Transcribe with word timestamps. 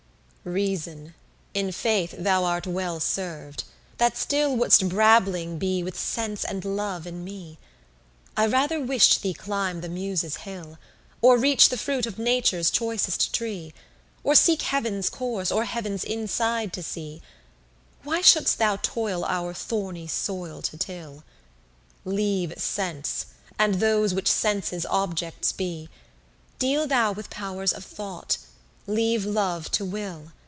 10 0.43 0.53
Reason, 0.53 1.13
in 1.53 1.71
faith 1.71 2.15
thou 2.17 2.43
art 2.45 2.65
well 2.65 2.99
serv'd, 2.99 3.63
that 3.99 4.17
still 4.17 4.55
Wouldst 4.55 4.89
brabbling 4.89 5.59
be 5.59 5.83
with 5.83 5.95
sense 5.95 6.43
and 6.43 6.65
love 6.65 7.05
in 7.05 7.23
me: 7.23 7.59
I 8.35 8.47
rather 8.47 8.79
wish'd 8.79 9.21
thee 9.21 9.35
climb 9.35 9.81
the 9.81 9.87
Muses' 9.87 10.37
hill, 10.37 10.79
Or 11.21 11.37
reach 11.37 11.69
the 11.69 11.77
fruit 11.77 12.07
of 12.07 12.17
Nature's 12.17 12.71
choicest 12.71 13.31
tree, 13.31 13.71
Or 14.23 14.33
seek 14.33 14.63
heav'n's 14.63 15.11
course, 15.11 15.51
or 15.51 15.65
heav'n's 15.65 16.03
inside 16.03 16.73
to 16.73 16.81
see: 16.81 17.21
Why 18.01 18.21
shouldst 18.21 18.57
thou 18.57 18.77
toil 18.77 19.23
our 19.25 19.53
thorny 19.53 20.07
soil 20.07 20.63
to 20.63 20.75
till? 20.75 21.23
Leave 22.03 22.57
sense, 22.59 23.27
and 23.59 23.75
those 23.75 24.15
which 24.15 24.27
sense's 24.27 24.87
objects 24.87 25.51
be: 25.51 25.87
Deal 26.57 26.87
thou 26.87 27.11
with 27.11 27.29
powers 27.29 27.71
of 27.71 27.85
thoughts, 27.85 28.39
leave 28.87 29.23
love 29.23 29.69
to 29.69 29.85
will. 29.85 30.33